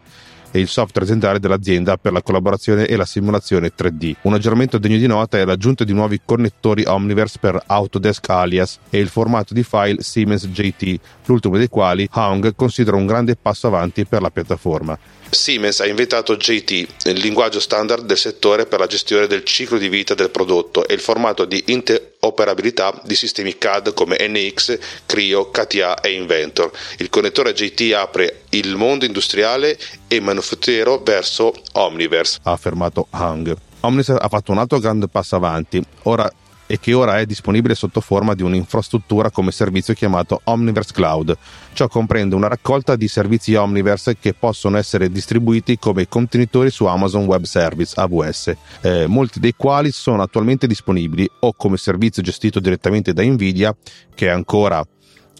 [0.54, 4.14] è il software aziendale dell'azienda per la collaborazione e la simulazione 3D.
[4.22, 9.00] Un aggiornamento degno di nota è l'aggiunta di nuovi connettori Omniverse per Autodesk Alias e
[9.00, 14.06] il formato di file Siemens JT, l'ultimo dei quali Hong considera un grande passo avanti
[14.06, 14.96] per la piattaforma.
[15.34, 16.70] Siemens ha inventato JT,
[17.04, 20.94] il linguaggio standard del settore per la gestione del ciclo di vita del prodotto e
[20.94, 26.70] il formato di interoperabilità di sistemi CAD come NX, Creo, KTA e Inventor.
[26.98, 33.56] Il connettore JT apre il mondo industriale e manufatturiero verso Omniverse, ha affermato Hang.
[33.80, 35.82] Omniverse ha fatto un altro grande passo avanti.
[36.04, 36.30] Ora
[36.66, 41.36] e che ora è disponibile sotto forma di un'infrastruttura come servizio chiamato Omniverse Cloud.
[41.72, 47.24] Ciò comprende una raccolta di servizi Omniverse che possono essere distribuiti come contenitori su Amazon
[47.24, 53.12] Web Service AWS, eh, molti dei quali sono attualmente disponibili o come servizio gestito direttamente
[53.12, 53.74] da Nvidia
[54.14, 54.84] che è ancora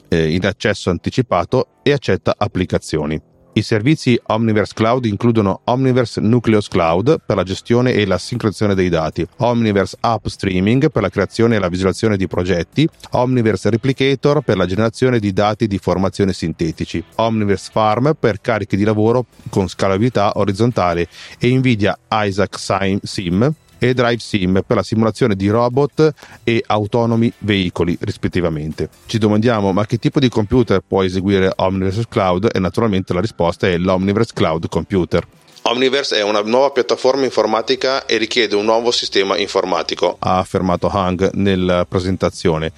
[0.08, 3.33] eh, in accesso anticipato e accetta applicazioni.
[3.56, 8.88] I servizi Omniverse Cloud includono Omniverse Nucleus Cloud per la gestione e la sincronizzazione dei
[8.88, 14.56] dati, Omniverse App Streaming per la creazione e la visualizzazione di progetti, Omniverse Replicator per
[14.56, 20.32] la generazione di dati di formazione sintetici, Omniverse Farm per cariche di lavoro con scalabilità
[20.34, 21.06] orizzontale
[21.38, 22.58] e Nvidia Isaac
[23.02, 28.88] Sim e Drive Sim per la simulazione di robot e autonomi veicoli rispettivamente.
[29.04, 33.66] Ci domandiamo ma che tipo di computer può eseguire Omniverse Cloud e naturalmente la risposta
[33.68, 35.26] è l'Omniverse Cloud Computer.
[35.64, 41.32] Omniverse è una nuova piattaforma informatica e richiede un nuovo sistema informatico, ha affermato Hang
[41.34, 42.72] nella presentazione.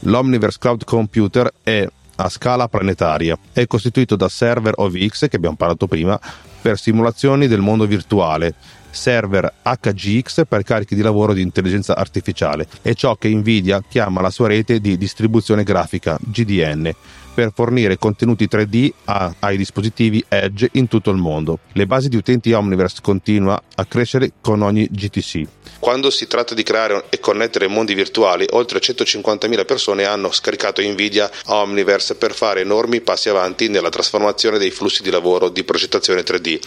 [0.00, 3.38] L'Omniverse Cloud Computer è a scala planetaria.
[3.52, 6.18] È costituito da server OVX, che abbiamo parlato prima,
[6.62, 8.54] per simulazioni del mondo virtuale,
[8.96, 12.66] server HGX per carichi di lavoro di intelligenza artificiale.
[12.82, 16.92] E ciò che Nvidia chiama la sua rete di distribuzione grafica GDN
[17.36, 21.58] per fornire contenuti 3D a, ai dispositivi Edge in tutto il mondo.
[21.72, 25.42] Le basi di utenti Omniverse continua a crescere con ogni GTC.
[25.78, 31.30] Quando si tratta di creare e connettere mondi virtuali, oltre 150.000 persone hanno scaricato Nvidia
[31.48, 36.58] Omniverse per fare enormi passi avanti nella trasformazione dei flussi di lavoro di progettazione 3D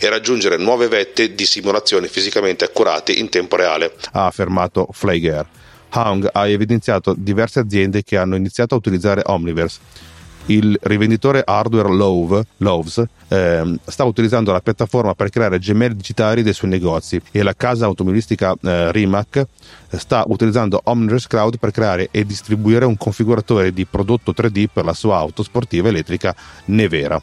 [0.00, 5.46] e raggiungere nuove vette di simulazione fisicamente accurate in tempo reale, ha affermato Flagger.
[5.92, 10.14] Hong ha evidenziato diverse aziende che hanno iniziato a utilizzare Omniverse
[10.46, 16.52] il rivenditore hardware Love, Loves eh, sta utilizzando la piattaforma per creare gemelli digitali dei
[16.52, 19.46] suoi negozi e la casa automobilistica eh, Rimac
[19.88, 24.94] sta utilizzando Omniverse Cloud per creare e distribuire un configuratore di prodotto 3D per la
[24.94, 26.34] sua auto sportiva elettrica
[26.66, 27.20] Nevera.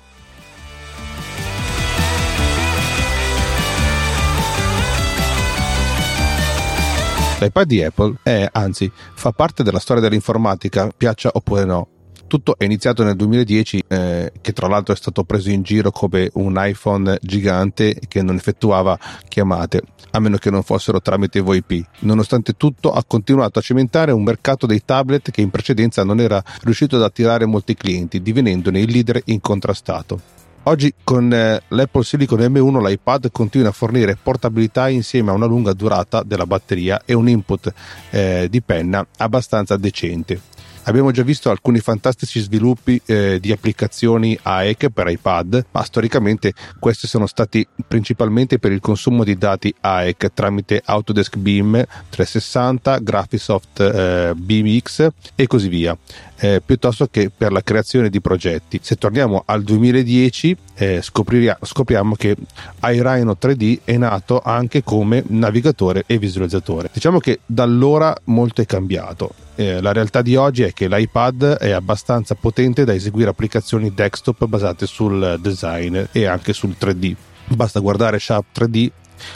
[7.40, 11.93] L'iPad di Apple è, anzi, fa parte della storia dell'informatica, piaccia oppure no
[12.34, 16.32] tutto è iniziato nel 2010, eh, che tra l'altro è stato preso in giro come
[16.34, 21.86] un iPhone gigante che non effettuava chiamate, a meno che non fossero tramite VoIP.
[22.00, 26.44] Nonostante tutto, ha continuato a cimentare un mercato dei tablet che in precedenza non era
[26.64, 30.20] riuscito ad attirare molti clienti, divenendone il leader incontrastato.
[30.64, 35.74] Oggi con eh, l'Apple Silicon M1 l'iPad continua a fornire portabilità insieme a una lunga
[35.74, 37.72] durata della batteria e un input
[38.10, 40.42] eh, di penna abbastanza decente.
[40.86, 47.08] Abbiamo già visto alcuni fantastici sviluppi eh, di applicazioni AEC per iPad, ma storicamente questi
[47.08, 51.72] sono stati principalmente per il consumo di dati AEC tramite Autodesk Beam
[52.10, 55.98] 360, Graphisoft eh, BeamX e così via
[56.44, 58.78] eh, piuttosto che per la creazione di progetti.
[58.84, 62.36] Se torniamo al 2010 eh, scopriamo che
[62.82, 66.90] iRhino 3D è nato anche come navigatore e visualizzatore.
[66.92, 69.34] Diciamo che da allora molto è cambiato.
[69.56, 74.46] Eh, la realtà di oggi è che l'iPad è abbastanza potente da eseguire applicazioni desktop
[74.46, 77.16] basate sul design e anche sul 3D.
[77.56, 78.90] Basta guardare Sharp 3D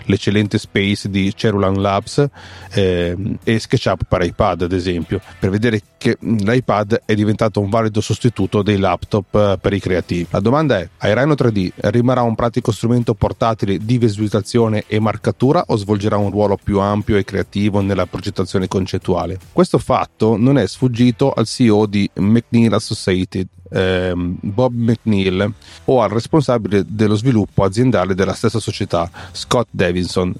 [0.06, 2.26] l'eccellente Space di Cerulan Labs
[2.72, 8.02] eh, e SketchUp per iPad ad esempio per vedere che l'iPad è diventato un valido
[8.02, 10.28] sostituto dei laptop eh, per i creativi.
[10.30, 15.76] La domanda è, iRhino 3D rimarrà un pratico strumento portatile di visualizzazione e marcatura o
[15.76, 19.40] svolgerà un ruolo più ampio e creativo nella progettazione concettuale?
[19.52, 25.52] Questo fatto non è sfuggito al CEO di McNeil Associated, ehm, Bob McNeil,
[25.86, 30.34] o al responsabile dello sviluppo aziendale della stessa società, Scott Davidson,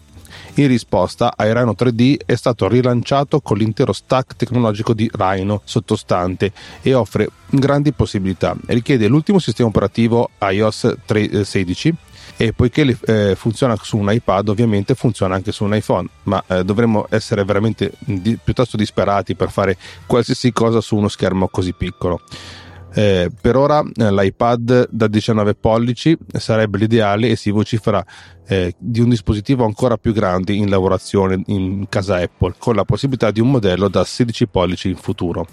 [0.56, 6.96] in risposta, iRhino 3D è stato rilanciato con l'intero stack tecnologico di Rhino sottostante e
[6.96, 8.56] offre grandi possibilità.
[8.66, 10.96] Richiede l'ultimo sistema operativo iOS
[11.44, 11.88] 16
[12.38, 16.44] eh, e poiché eh, funziona su un iPad ovviamente funziona anche su un iPhone ma
[16.48, 21.74] eh, dovremmo essere veramente di, piuttosto disperati per fare qualsiasi cosa su uno schermo così
[21.74, 22.22] piccolo
[22.94, 28.04] Eh, per ora eh, l'iPad da 19 pollici sarebbe l'ideale e si vocifera
[28.48, 33.32] eh, di un dispositivo ancora più grande in lavorazione in casa Apple, con la possibilità
[33.32, 35.46] di un modello da 16 pollici in futuro.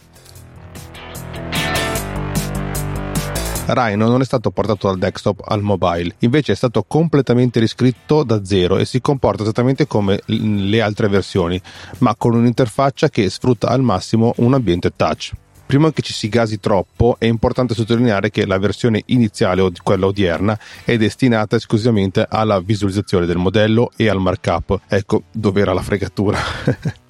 [3.67, 8.45] Rhino non è stato portato dal desktop al mobile, invece è stato completamente riscritto da
[8.45, 11.61] zero e si comporta esattamente come le altre versioni,
[11.99, 15.33] ma con un'interfaccia che sfrutta al massimo un ambiente touch.
[15.67, 20.07] Prima che ci si gasi troppo, è importante sottolineare che la versione iniziale o quella
[20.07, 24.81] odierna è destinata esclusivamente alla visualizzazione del modello e al markup.
[24.87, 26.39] Ecco dove era la fregatura.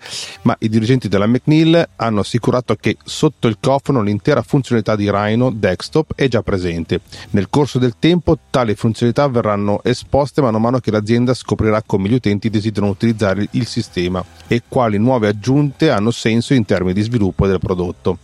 [0.42, 5.50] Ma i dirigenti della McNeil hanno assicurato che sotto il cofano l'intera funzionalità di Rhino
[5.50, 7.00] desktop è già presente.
[7.30, 12.14] Nel corso del tempo tali funzionalità verranno esposte man mano che l'azienda scoprirà come gli
[12.14, 17.46] utenti desiderano utilizzare il sistema e quali nuove aggiunte hanno senso in termini di sviluppo
[17.46, 18.18] del prodotto.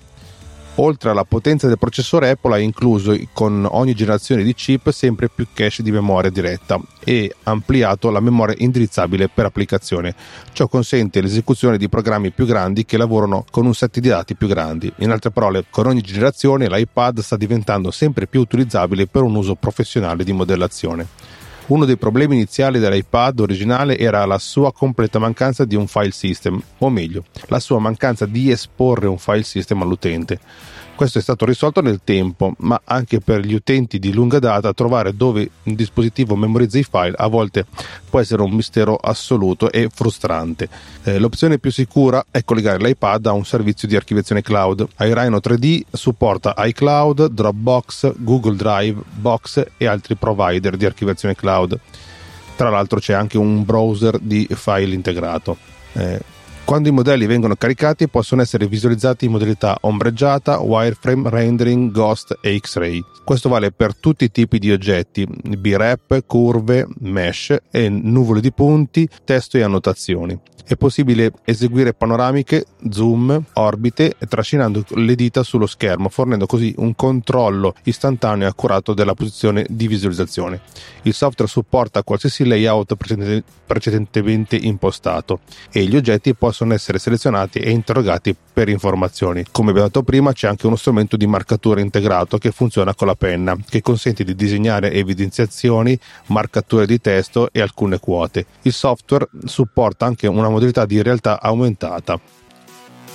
[0.83, 5.47] Oltre alla potenza del processore, Apple ha incluso con ogni generazione di chip sempre più
[5.53, 10.15] cache di memoria diretta e ampliato la memoria indirizzabile per applicazione.
[10.53, 14.49] Ciò consente l'esecuzione di programmi più grandi che lavorano con un set di dati più
[14.49, 14.91] grandi.
[15.01, 19.57] In altre parole, con ogni generazione l'iPad sta diventando sempre più utilizzabile per un uso
[19.57, 21.07] professionale di modellazione.
[21.71, 26.61] Uno dei problemi iniziali dell'iPad originale era la sua completa mancanza di un file system,
[26.79, 30.41] o meglio, la sua mancanza di esporre un file system all'utente.
[31.01, 35.17] Questo è stato risolto nel tempo, ma anche per gli utenti di lunga data trovare
[35.17, 37.65] dove un dispositivo memorizza i file a volte
[38.11, 40.69] può essere un mistero assoluto e frustrante.
[41.05, 44.87] Eh, l'opzione più sicura è collegare l'iPad a un servizio di archiviazione cloud.
[44.99, 51.81] iRhino 3D supporta iCloud, Dropbox, Google Drive, Box e altri provider di archiviazione cloud.
[52.57, 55.57] Tra l'altro c'è anche un browser di file integrato.
[55.95, 56.21] Eh,
[56.65, 62.57] quando i modelli vengono caricati possono essere visualizzati in modalità ombreggiata, wireframe, rendering, ghost e
[62.59, 63.03] X-ray.
[63.25, 69.09] Questo vale per tutti i tipi di oggetti, B-Rap, curve, mesh e nuvole di punti,
[69.25, 70.39] testo e annotazioni.
[70.71, 77.75] È possibile eseguire panoramiche, zoom, orbite trascinando le dita sullo schermo, fornendo così un controllo
[77.83, 80.61] istantaneo e accurato della posizione di visualizzazione.
[81.03, 82.95] Il software supporta qualsiasi layout
[83.67, 85.41] precedentemente impostato
[85.73, 89.45] e gli oggetti possono essere selezionati e interrogati per informazioni.
[89.51, 93.15] Come abbiamo detto prima, c'è anche uno strumento di marcatura integrato che funziona con la
[93.15, 98.47] penna, che consente di disegnare evidenziazioni, marcature di testo e alcune quote.
[98.63, 102.40] Il software supporta anche una modalità di realtà aumentata.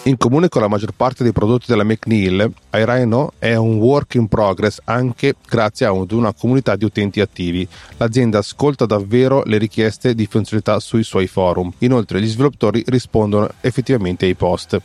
[0.08, 4.28] In comune con la maggior parte dei prodotti della McNeil, iRhino è un work in
[4.28, 7.68] progress anche grazie a una comunità di utenti attivi.
[7.98, 11.74] L'azienda ascolta davvero le richieste di funzionalità sui suoi forum.
[11.80, 14.80] Inoltre gli sviluppatori rispondono effettivamente ai post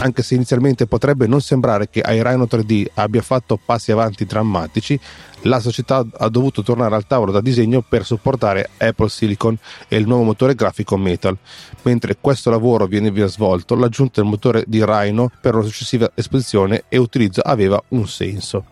[0.00, 4.98] anche se inizialmente potrebbe non sembrare che iRhino 3D abbia fatto passi avanti drammatici,
[5.42, 9.56] la società ha dovuto tornare al tavolo da disegno per supportare Apple Silicon
[9.88, 11.36] e il nuovo motore grafico Metal.
[11.82, 16.84] Mentre questo lavoro viene via svolto, l'aggiunta del motore di Rhino per una successiva esposizione
[16.88, 18.64] e utilizzo aveva un senso.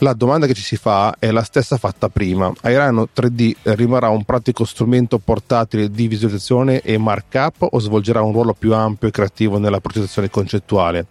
[0.00, 2.52] La domanda che ci si fa è la stessa fatta prima.
[2.60, 8.54] Airano 3D rimarrà un pratico strumento portatile di visualizzazione e markup o svolgerà un ruolo
[8.54, 11.06] più ampio e creativo nella progettazione concettuale?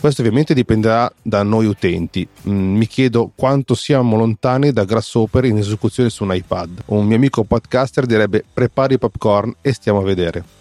[0.00, 2.26] Questo ovviamente dipenderà da noi utenti.
[2.48, 6.84] Mm, mi chiedo quanto siamo lontani da Grasshopper in esecuzione su un iPad.
[6.86, 10.59] Un mio amico podcaster direbbe prepari i popcorn e stiamo a vedere.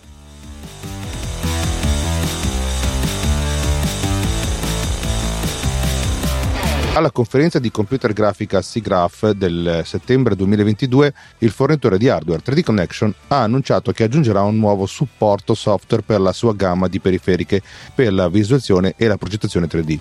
[6.99, 13.15] Alla conferenza di computer grafica SIGGRAPH del settembre 2022, il fornitore di hardware 3D Connection
[13.29, 17.62] ha annunciato che aggiungerà un nuovo supporto software per la sua gamma di periferiche
[17.95, 19.97] per la visualizzazione e la progettazione 3D.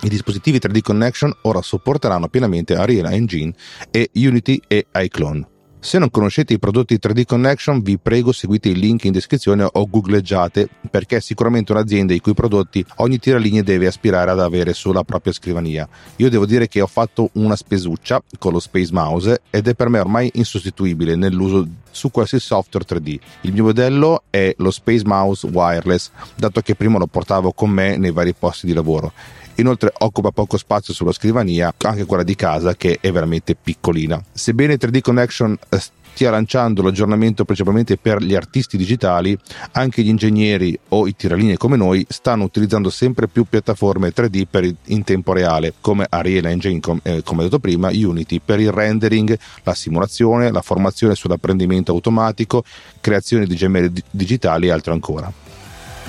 [0.00, 3.54] I dispositivi 3D Connection ora supporteranno pienamente Ariela Engine
[3.92, 5.51] e Unity e iClone.
[5.84, 9.88] Se non conoscete i prodotti 3D Connection, vi prego seguite il link in descrizione o
[9.88, 15.02] googleggiate perché è sicuramente un'azienda i cui prodotti ogni tiralinea deve aspirare ad avere sulla
[15.02, 15.88] propria scrivania.
[16.16, 19.88] Io devo dire che ho fatto una spesuccia con lo Space Mouse ed è per
[19.88, 23.18] me ormai insostituibile nell'uso su qualsiasi software 3D.
[23.40, 27.96] Il mio modello è lo Space Mouse Wireless, dato che prima lo portavo con me
[27.96, 29.12] nei vari posti di lavoro
[29.56, 34.22] Inoltre occupa poco spazio sulla scrivania, anche quella di casa che è veramente piccolina.
[34.32, 35.80] Sebbene 3D Connection eh,
[36.12, 39.36] stia lanciando l'aggiornamento principalmente per gli artisti digitali,
[39.72, 44.70] anche gli ingegneri o i tiralinee come noi stanno utilizzando sempre più piattaforme 3D per
[44.86, 49.74] in tempo reale, come Ariel Engine, eh, come detto prima, Unity per il rendering, la
[49.74, 52.62] simulazione, la formazione sull'apprendimento automatico,
[53.00, 55.51] creazione di gemelli digitali e altro ancora.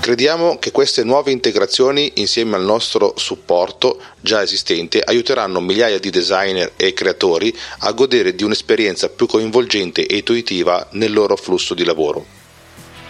[0.04, 6.74] Crediamo che queste nuove integrazioni, insieme al nostro supporto già esistente, aiuteranno migliaia di designer
[6.76, 12.26] e creatori a godere di un'esperienza più coinvolgente e intuitiva nel loro flusso di lavoro.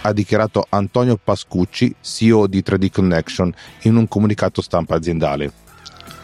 [0.01, 5.51] Ha dichiarato Antonio Pascucci, CEO di 3D Connection, in un comunicato stampa aziendale.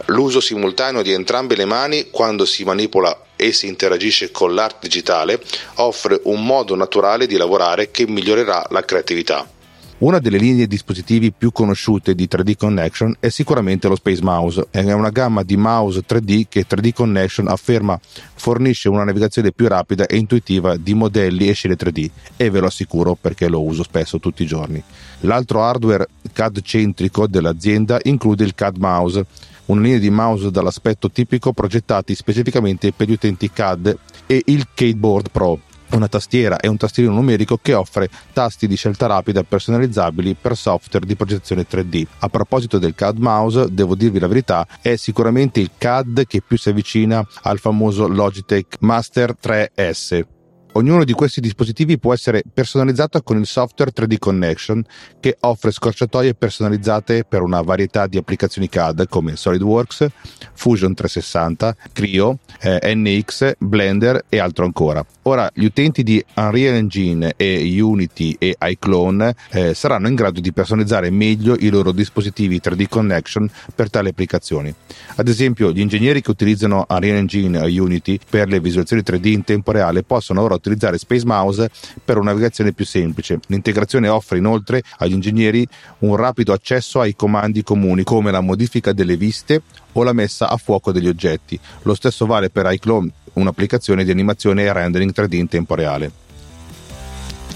[0.05, 5.41] L'uso simultaneo di entrambe le mani quando si manipola e si interagisce con l'arte digitale
[5.77, 9.57] offre un modo naturale di lavorare che migliorerà la creatività.
[9.99, 14.93] Una delle linee dispositivi più conosciute di 3D Connection è sicuramente lo Space Mouse, è
[14.93, 17.99] una gamma di mouse 3D che 3D Connection afferma
[18.35, 22.67] fornisce una navigazione più rapida e intuitiva di modelli e scene 3D e ve lo
[22.67, 24.81] assicuro perché lo uso spesso tutti i giorni.
[25.21, 29.25] L'altro hardware CAD centrico dell'azienda include il CAD Mouse,
[29.65, 35.29] una linea di mouse dall'aspetto tipico progettati specificamente per gli utenti CAD e il Keyboard
[35.29, 35.59] Pro
[35.91, 41.05] una tastiera e un tastierino numerico che offre tasti di scelta rapida personalizzabili per software
[41.05, 42.05] di progettazione 3D.
[42.19, 46.57] A proposito del CAD mouse, devo dirvi la verità, è sicuramente il CAD che più
[46.57, 50.37] si avvicina al famoso Logitech Master 3S
[50.73, 54.85] Ognuno di questi dispositivi può essere personalizzato con il software 3D Connection
[55.19, 60.05] che offre scorciatoie personalizzate per una varietà di applicazioni CAD come SolidWorks,
[60.53, 65.03] Fusion 360, Creo, eh, NX, Blender e altro ancora.
[65.23, 70.53] Ora, gli utenti di Unreal Engine e Unity e iClone eh, saranno in grado di
[70.53, 74.73] personalizzare meglio i loro dispositivi 3D Connection per tali applicazioni.
[75.15, 79.43] Ad esempio, gli ingegneri che utilizzano Unreal Engine e Unity per le visualizzazioni 3D in
[79.43, 81.69] tempo reale possono ora utilizzare Space Mouse
[82.03, 83.39] per una navigazione più semplice.
[83.47, 85.67] L'integrazione offre inoltre agli ingegneri
[85.99, 89.61] un rapido accesso ai comandi comuni come la modifica delle viste
[89.93, 91.59] o la messa a fuoco degli oggetti.
[91.83, 96.28] Lo stesso vale per iClone, un'applicazione di animazione e rendering 3D in tempo reale.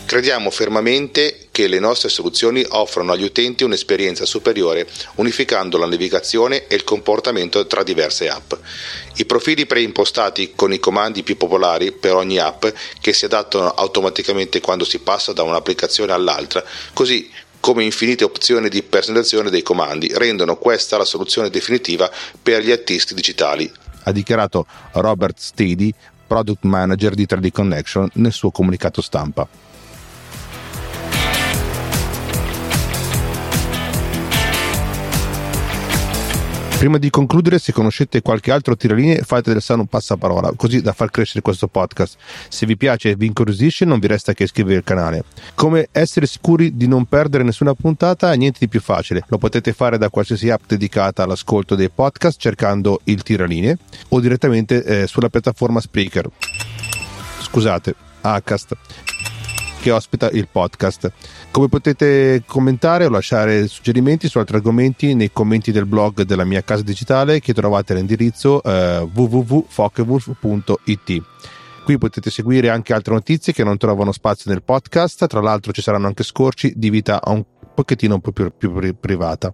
[0.05, 6.75] Crediamo fermamente che le nostre soluzioni offrono agli utenti un'esperienza superiore unificando la navigazione e
[6.75, 8.53] il comportamento tra diverse app.
[9.15, 12.65] I profili preimpostati con i comandi più popolari per ogni app
[13.01, 17.29] che si adattano automaticamente quando si passa da un'applicazione all'altra, così
[17.59, 23.13] come infinite opzioni di personalizzazione dei comandi, rendono questa la soluzione definitiva per gli artisti
[23.13, 23.71] digitali.
[24.03, 25.93] Ha dichiarato Robert Steedy,
[26.27, 29.47] product manager di 3D Connection, nel suo comunicato stampa.
[36.83, 41.11] Prima di concludere, se conoscete qualche altro tiralinee, fate del sano passaparola, così da far
[41.11, 42.17] crescere questo podcast.
[42.49, 45.23] Se vi piace e vi incuriosisce, non vi resta che iscrivervi al canale.
[45.55, 48.33] Come essere sicuri di non perdere nessuna puntata?
[48.33, 49.23] Niente di più facile.
[49.27, 53.77] Lo potete fare da qualsiasi app dedicata all'ascolto dei podcast cercando il tiralinee
[54.09, 56.29] o direttamente eh, sulla piattaforma Spreaker.
[57.39, 58.75] Scusate, Acast
[59.83, 61.11] che ospita il podcast.
[61.51, 66.63] Come potete commentare o lasciare suggerimenti su altri argomenti nei commenti del blog della mia
[66.63, 71.21] casa digitale che trovate all'indirizzo eh, www.focewolf.it.
[71.83, 75.81] Qui potete seguire anche altre notizie che non trovano spazio nel podcast, tra l'altro ci
[75.81, 77.43] saranno anche scorci di vita un
[77.75, 79.53] pochettino un po' più, più privata.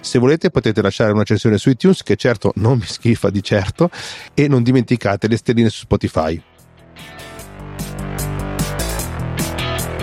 [0.00, 3.90] Se volete potete lasciare una recensione su iTunes che certo non mi schifa di certo
[4.34, 6.42] e non dimenticate le stelline su Spotify.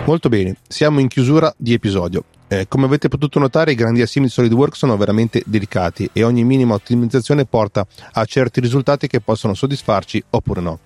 [0.09, 2.23] Molto bene, siamo in chiusura di episodio.
[2.47, 6.43] Eh, come avete potuto notare, i grandi assimi di SolidWorks sono veramente delicati e ogni
[6.43, 10.79] minima ottimizzazione porta a certi risultati che possono soddisfarci oppure no.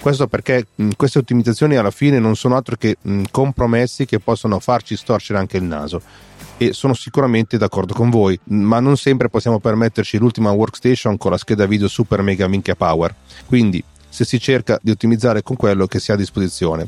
[0.00, 4.58] Questo perché mh, queste ottimizzazioni alla fine non sono altro che mh, compromessi che possono
[4.58, 6.02] farci storcere anche il naso.
[6.56, 11.38] E sono sicuramente d'accordo con voi, ma non sempre possiamo permetterci l'ultima workstation con la
[11.38, 13.14] scheda video super mega minchia power.
[13.46, 16.86] Quindi se si cerca di ottimizzare con quello che si ha a disposizione.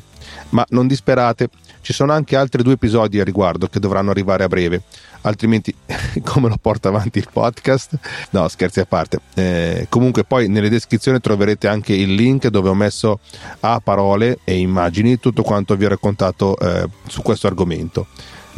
[0.51, 1.49] Ma non disperate,
[1.87, 4.83] ci sono anche altri due episodi a riguardo che dovranno arrivare a breve,
[5.21, 5.73] altrimenti
[6.25, 7.97] come lo porta avanti il podcast?
[8.31, 9.21] No, scherzi a parte.
[9.35, 13.21] Eh, comunque poi nelle descrizioni troverete anche il link dove ho messo
[13.61, 18.09] a parole e immagini tutto quanto vi ho raccontato eh, su questo argomento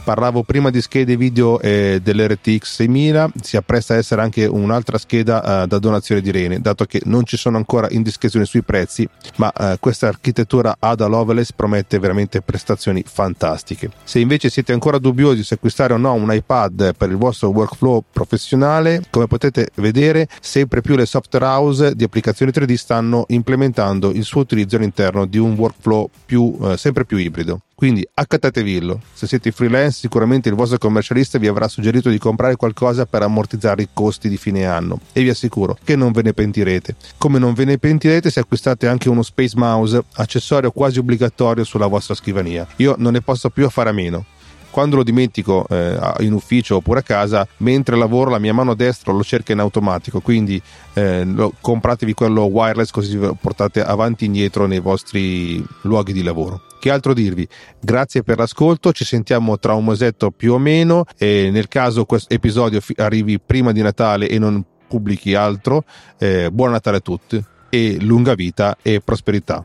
[0.02, 5.62] parlavo prima di schede video eh, dell'RTX 6000, si appresta a essere anche un'altra scheda
[5.62, 9.52] eh, da donazione di Rene, dato che non ci sono ancora indiscrezioni sui prezzi, ma
[9.52, 13.90] eh, questa architettura Ada Lovelace promette veramente prestazioni fantastiche.
[14.04, 18.04] Se invece siete ancora dubbiosi se acquistare o no un iPad per il vostro workflow
[18.12, 24.24] professionale, come potete vedere, sempre più le software house di applicazioni 3D stanno implementando il
[24.24, 27.60] suo utilizzo all'interno di un workflow più, eh, sempre più ibrido.
[27.78, 29.00] Quindi accattatevillo.
[29.12, 33.82] Se siete freelance, sicuramente il vostro commercialista vi avrà suggerito di comprare qualcosa per ammortizzare
[33.82, 36.96] i costi di fine anno e vi assicuro che non ve ne pentirete.
[37.18, 41.86] Come non ve ne pentirete se acquistate anche uno Space Mouse, accessorio quasi obbligatorio sulla
[41.86, 42.66] vostra scrivania.
[42.78, 44.24] Io non ne posso più a fare a meno
[44.70, 49.12] quando lo dimentico eh, in ufficio oppure a casa, mentre lavoro la mia mano destra
[49.12, 50.60] lo cerca in automatico, quindi
[50.94, 56.22] eh, lo, compratevi quello wireless così vi portate avanti e indietro nei vostri luoghi di
[56.22, 56.62] lavoro.
[56.78, 57.46] Che altro dirvi?
[57.80, 62.32] Grazie per l'ascolto, ci sentiamo tra un mesetto più o meno e nel caso questo
[62.32, 65.84] episodio arrivi prima di Natale e non pubblichi altro,
[66.18, 69.64] eh, buon Natale a tutti e lunga vita e prosperità.